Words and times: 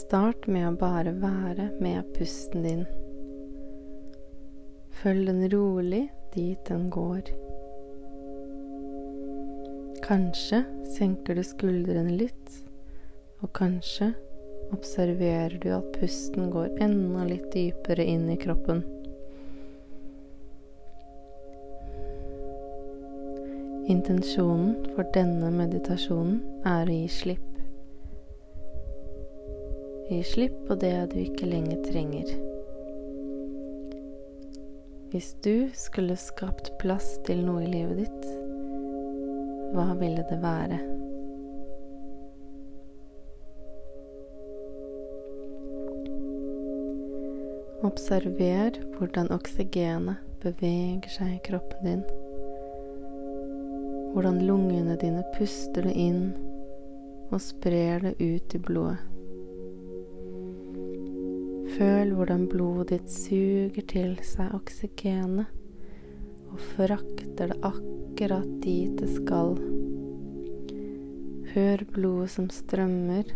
Start 0.00 0.46
med 0.48 0.64
å 0.64 0.76
bare 0.80 1.10
være 1.20 1.66
med 1.82 2.06
pusten 2.14 2.62
din. 2.64 2.84
Følg 5.00 5.26
den 5.28 5.42
rolig 5.52 6.06
dit 6.32 6.62
den 6.70 6.86
går. 6.94 7.28
Kanskje 10.06 10.62
senker 10.94 11.36
du 11.36 11.42
skuldrene 11.44 12.14
litt, 12.22 12.54
og 13.44 13.52
kanskje 13.58 14.12
observerer 14.72 15.58
du 15.60 15.68
at 15.76 15.92
pusten 15.98 16.48
går 16.54 16.80
enda 16.80 17.26
litt 17.28 17.50
dypere 17.52 18.06
inn 18.14 18.24
i 18.32 18.38
kroppen. 18.40 18.80
Intensjonen 23.90 24.74
for 24.94 25.12
denne 25.12 25.52
meditasjonen 25.60 26.40
er 26.64 26.88
å 26.88 27.00
gi 27.02 27.14
slipp. 27.20 27.49
Gi 30.10 30.22
slipp 30.22 30.54
på 30.66 30.74
det 30.74 31.12
du 31.12 31.20
ikke 31.22 31.46
lenger 31.46 31.84
trenger. 31.84 32.30
Hvis 35.12 35.28
du 35.44 35.68
skulle 35.78 36.16
skapt 36.18 36.72
plass 36.80 37.12
til 37.28 37.44
noe 37.46 37.60
i 37.62 37.68
livet 37.70 38.00
ditt, 38.00 38.24
hva 39.70 39.92
ville 40.00 40.24
det 40.26 40.38
være? 40.42 40.80
Observer 47.86 48.80
hvordan 48.96 49.30
oksygenet 49.30 50.26
beveger 50.42 51.14
seg 51.20 51.36
i 51.36 51.40
kroppen 51.46 51.86
din. 51.86 52.02
Hvordan 54.10 54.42
lungene 54.42 54.98
dine 54.98 55.22
puster 55.38 55.86
det 55.86 55.94
inn 55.94 56.32
og 57.30 57.38
sprer 57.46 58.02
det 58.08 58.16
ut 58.18 58.58
i 58.58 58.62
blodet. 58.66 59.19
Føl 61.76 62.14
hvordan 62.16 62.48
blodet 62.50 62.90
ditt 62.94 63.10
suger 63.12 63.84
til 63.90 64.14
seg 64.26 64.54
oksygenet 64.56 65.50
og 66.50 66.58
frakter 66.74 67.52
det 67.52 67.58
akkurat 67.62 68.48
dit 68.64 68.96
det 68.98 69.08
skal. 69.12 69.54
Hør 71.54 71.84
blodet 71.94 72.30
som 72.34 72.48
strømmer, 72.54 73.30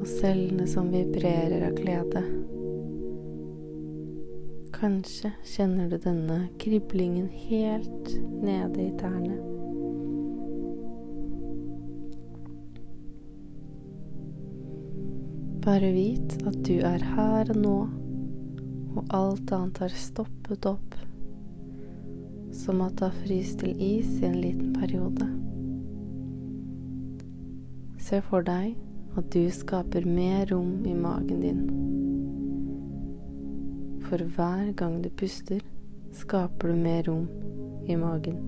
og 0.00 0.06
cellene 0.08 0.66
som 0.70 0.90
vibrerer 0.92 1.66
av 1.68 1.76
glede. 1.78 2.24
Kanskje 4.80 5.34
kjenner 5.44 5.90
du 5.90 5.98
denne 6.00 6.44
kriblingen 6.62 7.28
helt 7.50 8.14
nede 8.40 8.86
i 8.86 8.92
tærne. 8.98 9.59
Bare 15.60 15.90
vit 15.92 16.38
at 16.48 16.54
du 16.64 16.78
er 16.80 17.02
her 17.04 17.50
og 17.52 17.56
nå, 17.60 17.78
og 18.96 19.10
alt 19.12 19.50
annet 19.52 19.80
har 19.82 19.92
stoppet 19.92 20.64
opp, 20.64 20.94
som 22.56 22.80
at 22.80 22.94
det 22.96 23.10
har 23.10 23.18
fryst 23.26 23.60
til 23.60 23.82
is 23.84 24.14
i 24.22 24.30
en 24.30 24.38
liten 24.40 24.70
periode. 24.72 25.28
Se 28.00 28.22
for 28.30 28.46
deg 28.46 28.72
at 29.20 29.28
du 29.34 29.42
skaper 29.52 30.08
mer 30.08 30.48
rom 30.48 30.86
i 30.88 30.94
magen 30.96 31.44
din. 31.44 31.60
For 34.08 34.24
hver 34.38 34.72
gang 34.80 34.96
du 35.04 35.10
puster, 35.12 35.60
skaper 36.22 36.72
du 36.72 36.80
mer 36.88 37.04
rom 37.10 37.28
i 37.84 38.00
magen. 38.00 38.40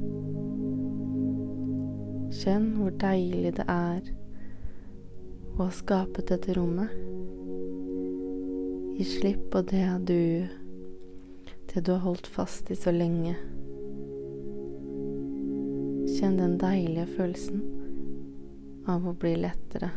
Kjenn 2.41 2.73
hvor 2.81 2.97
deilig 3.05 3.53
det 3.61 3.69
er 3.69 4.01
og 5.59 5.73
skapet 5.77 6.31
dette 6.33 6.57
rommet. 6.57 6.93
Gi 8.97 9.07
slipp 9.09 9.51
på 9.53 9.63
det 9.69 9.87
du 10.09 10.19
det 11.75 11.81
du 11.81 11.93
har 11.93 12.03
holdt 12.05 12.27
fast 12.27 12.71
i 12.71 12.77
så 12.77 12.93
lenge. 12.93 13.33
Kjenn 16.13 16.37
den 16.37 16.59
deilige 16.61 17.07
følelsen 17.17 17.63
av 18.89 19.07
å 19.09 19.15
bli 19.17 19.33
lettere. 19.41 19.89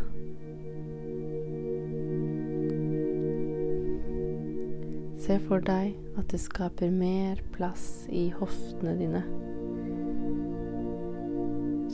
Se 5.26 5.40
for 5.48 5.64
deg 5.66 5.96
at 6.16 6.30
du 6.32 6.38
skaper 6.40 6.94
mer 6.94 7.42
plass 7.56 8.06
i 8.14 8.30
hoftene 8.38 8.96
dine. 9.00 9.24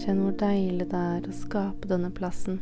Kjenn 0.01 0.21
hvor 0.21 0.35
deilig 0.37 0.91
det 0.91 1.01
er 1.15 1.25
å 1.29 1.39
skape 1.41 1.89
denne 1.89 2.11
plassen. 2.13 2.59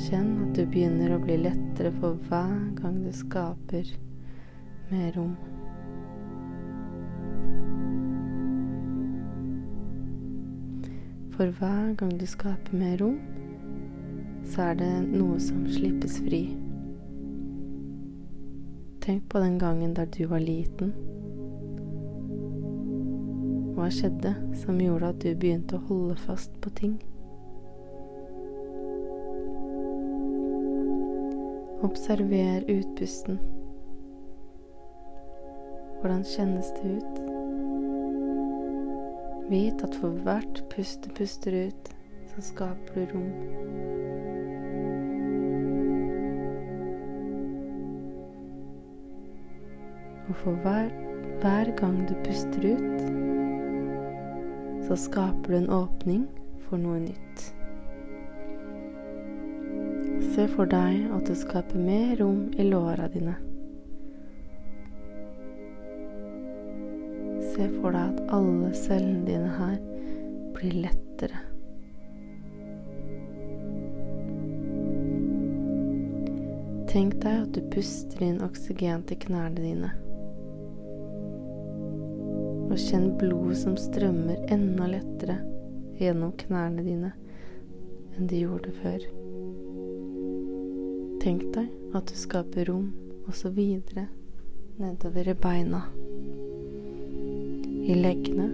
Kjenn 0.00 0.28
at 0.40 0.54
du 0.56 0.62
begynner 0.64 1.12
å 1.12 1.20
bli 1.20 1.34
lettere 1.42 1.90
for 1.98 2.16
hver 2.30 2.54
gang 2.78 3.02
du 3.04 3.10
skaper 3.12 3.84
mer 4.88 5.10
rom. 5.12 5.34
For 11.36 11.52
hver 11.60 11.92
gang 12.00 12.14
du 12.16 12.24
skaper 12.28 12.80
mer 12.80 12.96
rom, 13.02 13.20
så 14.48 14.70
er 14.70 14.80
det 14.80 14.90
noe 15.10 15.36
som 15.40 15.68
slippes 15.68 16.16
fri. 16.24 16.42
Tenk 19.04 19.28
på 19.28 19.44
den 19.44 19.60
gangen 19.60 19.92
da 20.00 20.08
du 20.08 20.24
var 20.32 20.40
liten. 20.40 20.96
Hva 23.76 23.92
skjedde 23.92 24.32
som 24.64 24.80
gjorde 24.80 25.12
at 25.12 25.22
du 25.24 25.32
begynte 25.36 25.76
å 25.76 25.86
holde 25.92 26.16
fast 26.24 26.56
på 26.64 26.72
ting? 26.72 26.98
Observer 31.82 32.64
utpusten. 32.68 33.38
Hvordan 36.00 36.24
kjennes 36.24 36.72
det 36.76 36.90
ut? 36.96 37.20
Vit 39.50 39.84
at 39.84 39.94
for 39.94 40.08
hvert 40.08 40.60
pust 40.70 41.04
du 41.04 41.14
puster 41.16 41.56
ut, 41.66 41.88
så 42.34 42.42
skaper 42.42 42.94
du 42.94 43.14
rom. 43.14 43.32
Og 50.28 50.36
for 50.42 50.50
hver, 50.50 50.92
hver 51.40 51.72
gang 51.80 52.02
du 52.08 52.14
puster 52.24 52.68
ut, 52.74 53.00
så 54.84 54.96
skaper 54.96 55.48
du 55.48 55.56
en 55.62 55.70
åpning 55.70 56.28
for 56.68 56.76
noe 56.76 57.00
nytt. 57.08 57.50
Se 60.30 60.44
for 60.46 60.68
deg 60.70 61.08
at 61.10 61.26
du 61.26 61.34
skaper 61.34 61.78
mer 61.82 62.12
rom 62.20 62.52
i 62.54 62.62
låra 62.62 63.08
dine. 63.10 63.32
Se 67.50 67.66
for 67.80 67.90
deg 67.90 68.12
at 68.12 68.34
alle 68.36 68.70
cellene 68.78 69.24
dine 69.26 69.48
her 69.56 69.74
blir 70.54 70.76
lettere. 70.84 71.40
Tenk 76.92 77.18
deg 77.24 77.34
at 77.34 77.52
du 77.56 77.66
puster 77.74 78.22
inn 78.28 78.38
oksygen 78.46 79.02
til 79.10 79.18
knærne 79.26 79.64
dine. 79.66 79.90
Og 82.70 82.76
kjenn 82.78 83.16
blodet 83.18 83.64
som 83.64 83.74
strømmer 83.78 84.46
enda 84.46 84.92
lettere 84.94 85.40
gjennom 85.98 86.36
knærne 86.46 86.86
dine 86.86 87.16
enn 88.14 88.30
det 88.30 88.44
gjorde 88.44 88.78
før. 88.78 89.10
Tenk 91.20 91.42
deg 91.52 91.68
at 91.92 92.08
du 92.08 92.16
skaper 92.16 92.70
rom 92.70 92.86
også 93.28 93.50
videre 93.52 94.06
nedover 94.80 95.28
i 95.28 95.34
beina, 95.36 95.82
i 97.84 97.96
leggene. 97.98 98.46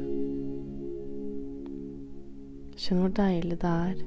Kjenn 2.75 3.05
hvor 3.05 3.13
deilig 3.15 3.61
det 3.63 3.71
er 3.71 4.03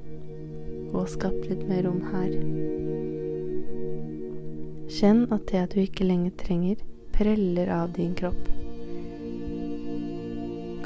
å 0.92 1.06
skape 1.08 1.48
litt 1.48 1.64
mer 1.70 1.88
rom 1.88 2.02
her. 2.12 2.36
Kjenn 5.00 5.24
at 5.32 5.48
det 5.54 5.66
du 5.72 5.80
ikke 5.86 6.10
lenger 6.10 6.36
trenger, 6.44 6.84
preller 7.16 7.72
av 7.72 7.94
din 7.96 8.12
kropp. 8.20 8.50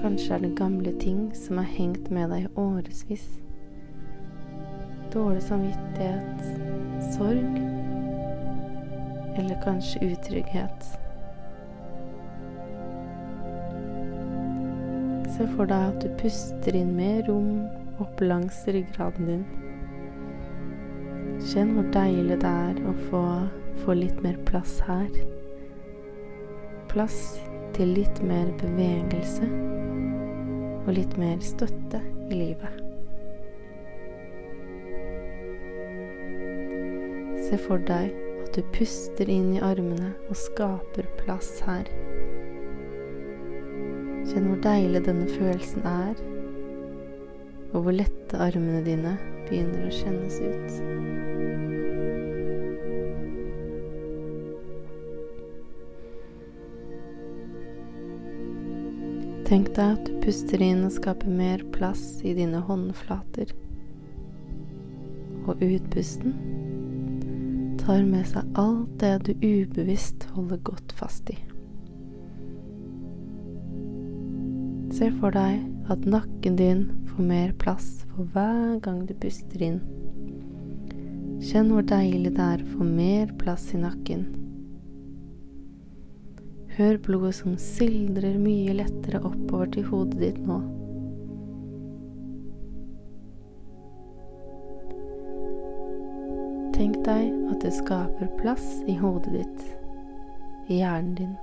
Kanskje 0.03 0.37
er 0.37 0.45
det 0.45 0.57
gamle 0.61 0.93
ting 1.01 1.31
som 1.33 1.57
har 1.57 1.73
hengt 1.73 2.13
med 2.13 2.29
deg 2.35 2.45
i 2.45 2.53
årevis. 2.53 3.25
Dårlig 5.13 5.43
samvittighet, 5.43 6.41
sorg 7.13 7.59
eller 9.37 9.61
kanskje 9.63 9.99
utrygghet. 10.11 10.87
Se 15.33 15.47
for 15.55 15.69
deg 15.69 15.89
at 15.89 16.03
du 16.03 16.09
puster 16.21 16.77
inn 16.77 16.93
mer 16.97 17.23
rom 17.29 17.63
opp 18.01 18.21
langs 18.21 18.59
ryggraden 18.69 19.29
din. 19.29 19.43
Kjenn 21.43 21.73
hvor 21.77 21.89
deilig 21.95 22.39
det 22.43 22.53
er 22.69 22.79
å 22.87 22.93
få, 23.09 23.23
få 23.83 23.97
litt 23.97 24.21
mer 24.25 24.37
plass 24.49 24.77
her. 24.87 25.09
Plass 26.93 27.19
til 27.73 27.95
litt 27.97 28.21
mer 28.25 28.53
bevegelse 28.61 29.49
og 30.83 30.95
litt 30.97 31.17
mer 31.21 31.41
støtte 31.41 32.01
i 32.29 32.41
livet. 32.45 32.82
Se 37.53 37.59
for 37.61 37.77
deg 37.85 38.15
at 38.41 38.55
du 38.55 38.63
puster 38.73 39.29
inn 39.29 39.51
i 39.53 39.59
armene 39.61 40.07
og 40.25 40.37
skaper 40.41 41.05
plass 41.19 41.59
her. 41.61 41.85
Kjenn 44.25 44.47
hvor 44.47 44.57
deilig 44.63 45.03
denne 45.05 45.27
følelsen 45.29 45.85
er, 45.85 46.17
og 47.75 47.85
hvor 47.85 47.93
lette 47.93 48.39
armene 48.41 48.81
dine 48.87 49.11
begynner 49.45 49.85
å 49.85 49.93
kjennes 49.93 50.39
ut. 50.41 50.79
Tenk 59.51 59.69
deg 59.77 59.93
at 59.99 60.09
du 60.09 60.17
puster 60.25 60.65
inn 60.71 60.81
og 60.89 60.97
skaper 60.97 61.29
mer 61.29 61.61
plass 61.77 62.17
i 62.25 62.33
dine 62.33 62.65
håndflater. 62.65 63.53
Og 65.45 65.61
utpusten 65.61 66.62
tar 67.83 68.03
med 68.07 68.23
seg 68.29 68.59
alt 68.59 68.91
det 69.01 69.15
du 69.27 69.33
ubevisst 69.43 70.29
holder 70.35 70.59
godt 70.63 70.93
fast 70.95 71.27
i. 71.33 71.35
Se 74.93 75.09
for 75.17 75.35
deg 75.35 75.63
at 75.91 76.05
nakken 76.07 76.55
din 76.59 76.85
får 77.09 77.27
mer 77.27 77.51
plass 77.59 78.05
for 78.13 78.29
hver 78.31 78.77
gang 78.85 79.01
du 79.09 79.11
puster 79.19 79.65
inn. 79.67 79.81
Kjenn 81.43 81.73
hvor 81.73 81.83
deilig 81.89 82.31
det 82.37 82.45
er 82.45 82.63
å 82.63 82.71
få 82.77 82.87
mer 82.87 83.33
plass 83.41 83.65
i 83.75 83.81
nakken. 83.81 84.23
Hør 86.77 87.01
blodet 87.03 87.35
som 87.41 87.57
sildrer 87.59 88.39
mye 88.41 88.77
lettere 88.79 89.19
oppover 89.27 89.73
til 89.75 89.89
hodet 89.91 90.21
ditt 90.23 90.39
nå. 90.47 90.61
Tenk 96.73 96.95
deg 97.05 97.27
at 97.53 97.61
det 97.61 97.71
skaper 97.75 98.29
plass 98.39 98.79
i 98.89 98.95
hodet 98.97 99.33
ditt, 99.35 99.65
i 100.73 100.79
hjernen 100.79 101.13
din. 101.19 101.33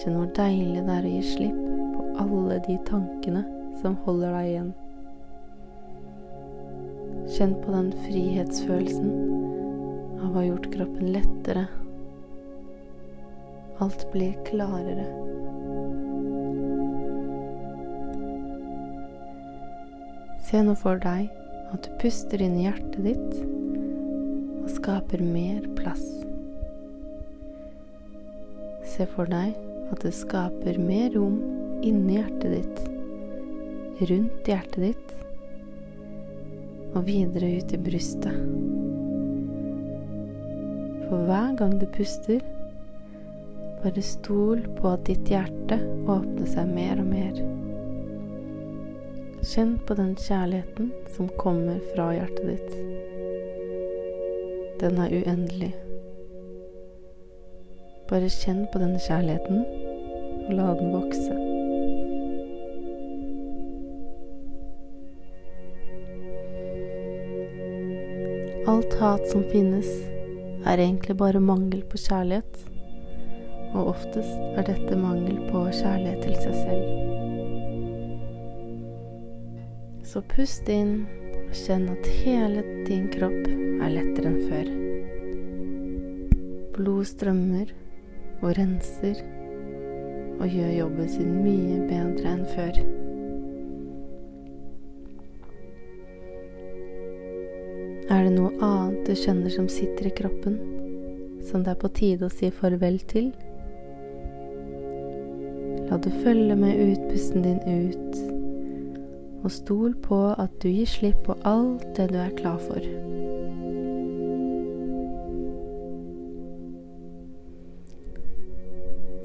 Kjenn 0.00 0.16
hvor 0.18 0.30
deilig 0.34 0.80
det 0.82 0.96
er 0.96 1.06
å 1.06 1.12
gi 1.12 1.20
slipp 1.28 1.60
på 1.94 2.06
alle 2.24 2.56
de 2.66 2.74
tankene 2.88 3.42
som 3.82 3.94
holder 4.06 4.34
deg 4.34 4.48
igjen. 4.50 4.72
Kjenn 7.36 7.54
på 7.62 7.76
den 7.76 7.92
frihetsfølelsen 8.02 9.12
av 10.18 10.26
å 10.26 10.34
ha 10.40 10.44
gjort 10.48 10.66
kroppen 10.74 11.12
lettere 11.14 11.68
Alt 13.82 14.04
blir 14.12 14.34
klarere. 14.46 15.06
Se 20.46 20.60
nå 20.62 20.74
for 20.78 21.00
deg 21.02 21.30
at 21.72 21.86
du 21.86 21.92
puster 22.02 22.42
inn 22.44 22.58
i 22.60 22.66
hjertet 22.66 23.00
ditt 23.06 23.38
og 24.62 24.68
skaper 24.70 25.22
mer 25.24 25.64
plass. 25.78 26.04
Se 28.92 29.06
for 29.14 29.30
deg 29.30 29.56
at 29.92 30.04
det 30.04 30.12
skaper 30.16 30.78
mer 30.80 31.10
rom 31.16 31.38
inni 31.82 32.18
hjertet 32.18 32.58
ditt, 32.58 32.82
rundt 34.10 34.48
hjertet 34.48 34.80
ditt 34.84 35.14
og 36.92 37.06
videre 37.08 37.54
ut 37.56 37.72
i 37.72 37.80
brystet. 37.80 38.36
For 41.08 41.24
hver 41.28 41.56
gang 41.58 41.78
du 41.80 41.86
puster, 41.92 42.40
bare 43.82 44.04
stol 44.04 44.62
på 44.78 44.92
at 44.92 45.08
ditt 45.08 45.32
hjerte 45.32 45.80
åpner 46.04 46.48
seg 46.48 46.70
mer 46.72 47.00
og 47.02 47.08
mer. 47.08 47.61
Kjenn 49.42 49.78
på 49.86 49.94
den 49.98 50.14
kjærligheten 50.16 50.92
som 51.16 51.28
kommer 51.38 51.78
fra 51.92 52.08
hjertet 52.14 52.46
ditt. 52.46 52.74
Den 54.80 54.98
er 55.02 55.14
uendelig. 55.18 55.72
Bare 58.10 58.30
kjenn 58.30 58.64
på 58.72 58.82
denne 58.82 59.02
kjærligheten, 59.02 59.64
og 60.46 60.52
la 60.58 60.68
den 60.78 60.92
vokse. 60.94 61.38
Alt 68.72 68.98
hat 69.02 69.26
som 69.30 69.46
finnes, 69.50 69.90
er 70.62 70.78
egentlig 70.78 71.18
bare 71.18 71.42
mangel 71.42 71.82
på 71.90 71.98
kjærlighet 71.98 72.68
og 73.74 73.86
oftest 73.94 74.38
er 74.56 74.66
dette 74.68 74.96
mangel 74.96 75.38
på 75.48 75.64
kjærlighet 75.72 76.24
til 76.26 76.36
seg 76.44 76.56
selv. 76.64 77.21
Så 80.12 80.20
pust 80.28 80.66
inn 80.68 81.06
og 81.32 81.54
kjenn 81.56 81.86
at 81.88 82.08
hele 82.20 82.60
din 82.84 83.06
kropp 83.08 83.46
er 83.46 83.92
lettere 83.94 84.28
enn 84.28 84.42
før. 84.44 84.66
Blod 86.74 87.06
strømmer 87.08 87.70
og 88.42 88.50
renser 88.58 89.22
og 90.36 90.52
gjør 90.52 90.74
jobben 90.76 91.08
sin 91.14 91.30
mye 91.38 91.78
bedre 91.88 92.28
enn 92.28 92.42
før. 92.50 92.80
Er 98.12 98.26
det 98.26 98.34
noe 98.34 98.52
annet 98.68 99.08
du 99.08 99.14
kjenner 99.16 99.56
som 99.56 99.70
sitter 99.72 100.10
i 100.10 100.14
kroppen, 100.20 100.60
som 101.48 101.64
det 101.64 101.72
er 101.72 101.80
på 101.80 101.92
tide 102.02 102.28
å 102.28 102.34
si 102.34 102.52
farvel 102.52 103.00
til? 103.14 103.32
La 105.88 105.96
det 105.96 106.12
følge 106.20 106.60
med 106.66 106.84
utpusten 106.90 107.48
din 107.48 107.64
ut, 107.64 108.22
og 109.42 109.50
stol 109.50 109.94
på 110.02 110.18
at 110.38 110.54
du 110.62 110.68
gir 110.70 110.88
slipp 110.88 111.24
på 111.26 111.36
alt 111.48 111.84
det 111.96 112.08
du 112.12 112.18
er 112.22 112.34
klar 112.38 112.60
for. 112.62 112.82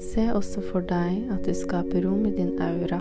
Se 0.08 0.24
også 0.34 0.64
for 0.70 0.86
deg 0.88 1.28
at 1.34 1.46
du 1.46 1.54
skaper 1.54 2.06
rom 2.06 2.26
i 2.26 2.34
din 2.34 2.54
aura, 2.62 3.00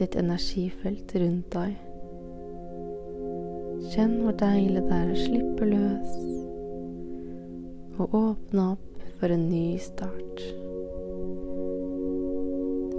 ditt 0.00 0.18
energifelt 0.20 1.14
rundt 1.16 1.48
deg. 1.54 1.78
Kjenn 3.92 4.18
hvor 4.22 4.36
deilig 4.40 4.84
det 4.88 4.98
er 4.98 5.12
å 5.12 5.20
slippe 5.20 5.68
løs 5.68 6.20
og 8.00 8.14
åpne 8.16 8.72
opp 8.72 9.02
for 9.20 9.32
en 9.32 9.44
ny 9.50 9.76
start 9.80 10.40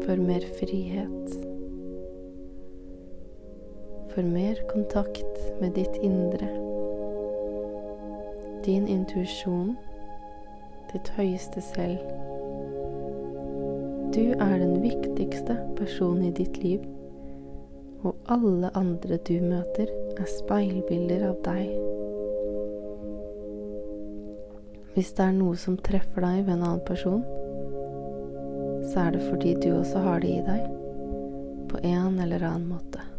for 0.04 0.20
mer 0.20 0.44
frihet, 0.60 1.53
for 4.14 4.22
mer 4.24 4.56
kontakt 4.70 5.60
med 5.62 5.74
ditt 5.74 5.96
indre, 6.06 6.48
din 8.66 8.88
intuisjon, 8.88 9.76
ditt 10.92 11.10
høyeste 11.18 11.62
selv. 11.62 11.98
Du 14.14 14.22
er 14.38 14.58
den 14.62 14.82
viktigste 14.84 15.58
personen 15.80 16.28
i 16.28 16.34
ditt 16.38 16.60
liv, 16.62 16.84
og 18.04 18.16
alle 18.30 18.70
andre 18.78 19.18
du 19.18 19.40
møter, 19.42 19.90
er 20.14 20.30
speilbilder 20.30 21.24
av 21.32 21.40
deg. 21.48 21.72
Hvis 24.94 25.16
det 25.18 25.26
er 25.26 25.34
noe 25.40 25.58
som 25.58 25.80
treffer 25.82 26.22
deg 26.22 26.44
ved 26.44 26.54
en 26.54 26.68
annen 26.68 26.86
person, 26.86 27.26
så 28.92 29.08
er 29.08 29.18
det 29.18 29.26
fordi 29.26 29.56
du 29.64 29.72
også 29.80 30.06
har 30.06 30.22
det 30.22 30.36
i 30.36 30.46
deg 30.46 30.70
på 31.72 31.82
en 31.82 32.22
eller 32.22 32.46
annen 32.46 32.70
måte. 32.76 33.13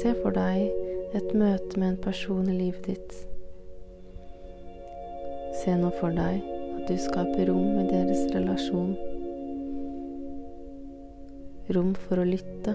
Se 0.00 0.14
for 0.16 0.32
deg 0.32 0.70
et 1.12 1.32
møte 1.36 1.76
med 1.76 1.90
en 1.90 1.96
person 2.00 2.46
i 2.48 2.54
livet 2.56 2.86
ditt. 2.88 3.10
Se 5.60 5.74
nå 5.76 5.90
for 5.98 6.14
deg 6.16 6.40
at 6.78 6.86
du 6.88 6.94
skaper 7.04 7.50
rom 7.50 7.82
i 7.82 7.84
deres 7.90 8.22
relasjon. 8.32 8.94
Rom 11.76 11.92
for 12.06 12.22
å 12.22 12.26
lytte, 12.30 12.72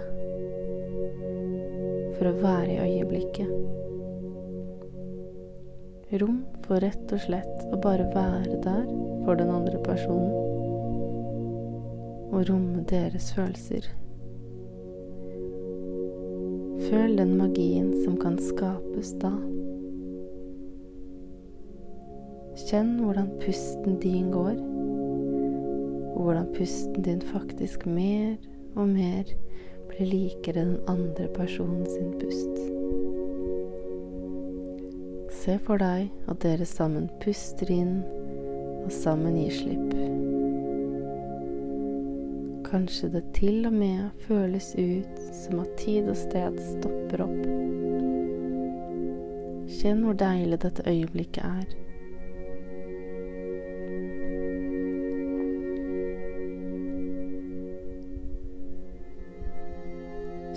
for 2.19 2.29
å 2.29 2.35
være 2.45 2.69
i 2.75 2.79
øyeblikket. 2.85 3.49
Rom 6.21 6.43
for 6.69 6.85
rett 6.85 7.09
og 7.09 7.25
slett 7.25 7.67
å 7.73 7.81
bare 7.81 8.05
være 8.13 8.61
der 8.69 8.85
for 9.25 9.33
den 9.41 9.49
andre 9.49 9.81
personen 9.81 10.33
og 12.35 12.49
romme 12.51 12.85
deres 12.85 13.33
følelser. 13.33 14.04
Føl 16.85 17.15
den 17.17 17.31
magien 17.39 17.89
som 18.03 18.17
kan 18.21 18.35
skapes 18.37 19.15
da. 19.21 19.31
Kjenn 22.65 22.91
hvordan 23.01 23.31
pusten 23.41 23.97
din 24.03 24.29
går, 24.33 24.59
og 26.13 26.19
hvordan 26.21 26.51
pusten 26.53 27.01
din 27.07 27.23
faktisk 27.33 27.87
mer 27.89 28.35
og 28.75 28.87
mer 28.93 29.33
blir 29.89 30.11
likere 30.11 30.61
den 30.61 30.77
andre 30.87 31.27
personen 31.33 31.85
sin 31.89 32.13
pust. 32.21 32.61
Se 35.41 35.57
for 35.65 35.81
deg 35.81 36.13
at 36.29 36.41
dere 36.45 36.69
sammen 36.69 37.09
puster 37.25 37.73
inn 37.73 37.99
og 38.85 38.93
sammen 38.93 39.41
gir 39.41 39.57
slipp. 39.57 40.34
Kanskje 42.75 43.07
det 43.07 43.21
til 43.31 43.65
og 43.69 43.73
med 43.73 44.09
føles 44.27 44.73
ut 44.75 45.19
som 45.31 45.61
at 45.61 45.69
tid 45.79 46.09
og 46.11 46.17
sted 46.19 46.57
stopper 46.59 47.21
opp. 47.23 47.45
Kjenn 49.77 50.01
hvor 50.03 50.17
deilig 50.19 50.57
dette 50.59 50.83
øyeblikket 50.83 51.39
er. 51.47 51.69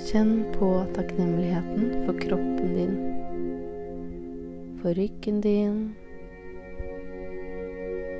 Kjenn 0.08 0.34
på 0.58 0.74
takknemligheten 0.98 1.86
for 2.02 2.18
kroppen 2.26 2.76
din, 2.80 3.00
for 4.82 4.90
ryggen 4.98 5.38
din 5.46 5.82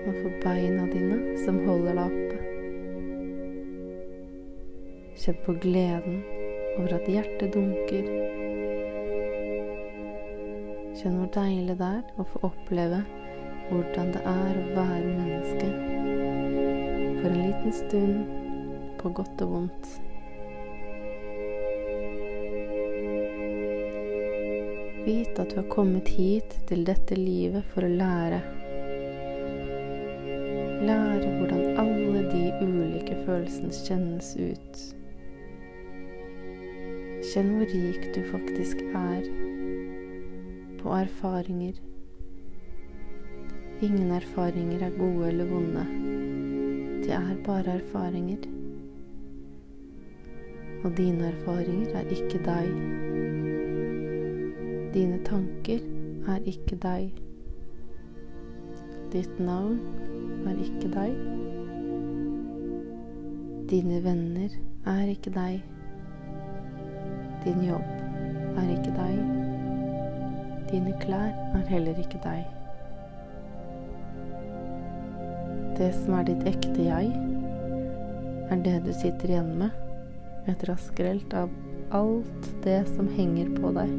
og 0.07 0.13
for 0.23 0.43
beina 0.47 0.87
dine 0.95 1.25
som 1.43 1.65
holder 1.67 1.99
deg 1.99 2.07
oppe. 2.07 2.38
Kjenn 5.29 5.45
på 5.45 5.53
gleden 5.61 6.23
over 6.79 6.95
at 6.97 7.09
hjertet 7.13 7.51
dunker. 7.53 8.07
Kjenn 10.97 11.19
hvor 11.19 11.29
deilig 11.35 11.77
det 11.77 11.89
er 11.99 12.15
å 12.17 12.25
få 12.31 12.41
oppleve 12.49 13.03
hvordan 13.67 14.15
det 14.15 14.23
er 14.25 14.57
å 14.57 14.65
være 14.73 15.11
menneske. 15.19 15.69
For 17.19 17.29
en 17.29 17.43
liten 17.43 17.77
stund, 17.77 18.33
på 18.97 19.13
godt 19.21 19.45
og 19.45 19.53
vondt. 19.53 19.93
Vit 25.05 25.45
at 25.45 25.53
du 25.53 25.61
har 25.61 25.73
kommet 25.77 26.09
hit 26.09 26.57
til 26.73 26.89
dette 26.89 27.21
livet 27.21 27.69
for 27.75 27.85
å 27.85 27.97
lære. 28.01 28.45
Lære 30.89 31.35
hvordan 31.37 31.83
alle 31.85 32.31
de 32.33 32.47
ulike 32.65 33.27
følelsene 33.27 33.77
kjennes 33.85 34.39
ut. 34.41 34.89
Kjenn 37.39 37.53
hvor 37.55 37.71
rik 37.71 38.07
du 38.15 38.23
faktisk 38.27 38.81
er 38.99 39.27
på 40.81 40.89
erfaringer. 40.91 41.77
Ingen 43.81 44.11
erfaringer 44.11 44.83
er 44.83 44.97
gode 44.99 45.29
eller 45.29 45.47
vonde. 45.47 45.85
De 47.05 47.13
er 47.15 47.37
bare 47.47 47.77
erfaringer. 47.77 48.43
Og 50.83 50.97
dine 50.97 51.31
erfaringer 51.31 51.95
er 52.03 52.11
ikke 52.19 52.43
deg. 52.49 52.75
Dine 54.99 55.23
tanker 55.31 55.89
er 56.35 56.43
ikke 56.43 56.83
deg. 56.89 57.25
Ditt 59.15 59.39
navn 59.39 59.79
er 60.43 60.59
ikke 60.67 60.95
deg. 60.99 61.25
Dine 63.71 64.03
venner 64.11 64.63
er 64.99 65.07
ikke 65.15 65.39
deg. 65.43 65.78
Din 67.49 67.63
jobb 67.65 67.85
er 68.61 68.67
ikke 68.75 68.91
deg. 68.93 69.21
Dine 70.69 70.91
klær 71.01 71.31
er 71.57 71.63
heller 71.71 71.97
ikke 71.97 72.19
deg. 72.21 72.43
Det 75.79 75.89
som 75.97 76.19
er 76.19 76.27
ditt 76.29 76.45
ekte 76.51 76.85
jeg, 76.85 77.09
er 78.53 78.61
det 78.67 78.75
du 78.85 78.91
sitter 78.93 79.33
igjen 79.33 79.55
med, 79.63 79.73
et 80.45 80.61
raskrelt 80.69 81.33
av 81.41 81.49
alt 81.97 82.51
det 82.67 82.83
som 82.91 83.09
henger 83.17 83.49
på 83.57 83.73
deg. 83.79 83.97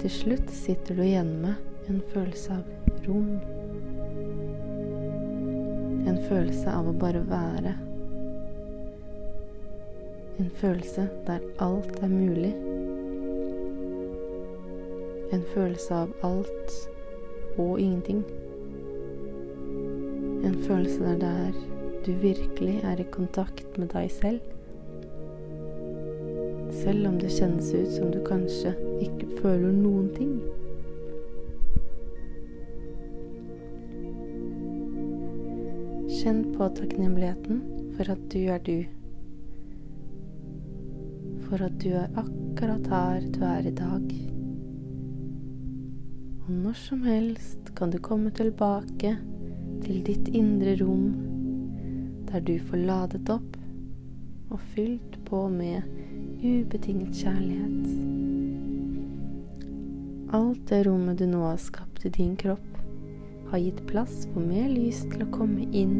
Til 0.00 0.14
slutt 0.14 0.54
sitter 0.56 0.96
du 0.96 1.04
igjen 1.04 1.34
med 1.42 1.90
en 1.92 2.00
følelse 2.14 2.56
av 2.62 3.04
rom. 3.10 3.34
En 6.08 6.16
følelse 6.30 6.72
av 6.72 6.88
å 6.88 6.96
bare 7.04 7.20
være. 7.28 7.76
En 10.38 10.50
følelse 10.50 11.08
der 11.26 11.38
alt 11.58 12.02
er 12.02 12.08
mulig. 12.08 12.54
En 15.32 15.42
følelse 15.54 15.94
av 15.94 16.12
alt 16.22 16.74
og 17.58 17.80
ingenting. 17.80 18.24
En 20.44 20.54
følelse 20.62 21.04
der, 21.04 21.16
der 21.18 21.52
du 22.06 22.12
virkelig 22.12 22.80
er 22.84 23.00
i 23.02 23.06
kontakt 23.10 23.78
med 23.78 23.88
deg 23.88 24.10
selv. 24.10 24.40
Selv 26.70 27.08
om 27.08 27.18
det 27.18 27.32
kjennes 27.34 27.72
ut 27.74 27.90
som 27.96 28.12
du 28.14 28.20
kanskje 28.26 28.76
ikke 29.02 29.40
føler 29.40 29.74
noen 29.74 30.06
ting. 30.14 30.36
Kjenn 36.20 36.46
på 36.54 36.70
takknemligheten 36.78 37.60
for 37.96 38.14
at 38.14 38.22
du 38.30 38.38
er 38.46 38.62
du 38.62 38.97
for 41.48 41.64
at 41.64 41.78
du 41.80 41.88
er 41.96 42.12
akkurat 42.20 42.88
her 42.92 43.20
du 43.32 43.40
er 43.48 43.66
i 43.68 43.72
dag. 43.72 44.10
Og 46.44 46.50
når 46.52 46.76
som 46.76 47.02
helst 47.04 47.72
kan 47.76 47.92
du 47.92 47.98
komme 48.04 48.30
tilbake 48.36 49.14
til 49.84 50.02
ditt 50.04 50.28
indre 50.36 50.76
rom, 50.82 51.14
der 52.28 52.44
du 52.44 52.58
får 52.68 52.84
ladet 52.90 53.30
opp 53.32 53.56
og 54.50 54.60
fylt 54.74 55.18
på 55.28 55.46
med 55.52 55.82
ubetinget 56.44 57.16
kjærlighet. 57.16 57.88
Alt 60.36 60.68
det 60.68 60.82
rommet 60.86 61.18
du 61.18 61.24
nå 61.28 61.40
har 61.46 61.60
skapt 61.60 62.04
i 62.04 62.12
din 62.12 62.36
kropp, 62.36 62.76
har 63.48 63.64
gitt 63.64 63.80
plass 63.88 64.26
for 64.34 64.44
mer 64.44 64.68
lys 64.68 65.00
til 65.08 65.24
å 65.24 65.32
komme 65.32 65.64
inn. 65.72 65.96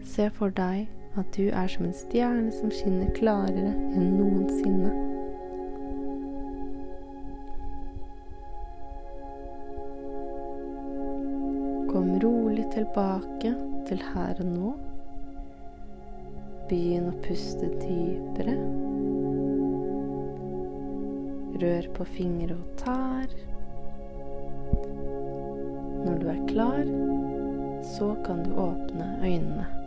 Se 0.00 0.30
for 0.32 0.52
deg 0.56 0.88
at 1.20 1.32
du 1.36 1.48
er 1.52 1.68
som 1.68 1.84
en 1.84 1.96
stjerne 1.96 2.52
som 2.56 2.70
skinner 2.72 3.10
klarere 3.16 3.72
enn 3.92 4.14
noensinne. 4.16 4.92
Kom 11.92 12.14
rolig 12.22 12.64
tilbake 12.72 13.52
til 13.90 14.00
her 14.14 14.40
og 14.40 14.48
nå. 14.54 14.72
Begynn 16.70 17.10
å 17.10 17.18
puste 17.26 17.68
dypere. 17.82 18.56
Rør 21.60 21.90
på 21.98 22.08
fingre 22.14 22.56
og 22.56 22.72
tær. 22.80 23.36
Når 26.02 26.18
du 26.24 26.26
er 26.32 26.42
klar, 26.48 26.82
så 27.92 28.14
kan 28.24 28.42
du 28.48 28.56
åpne 28.56 29.12
øynene. 29.20 29.81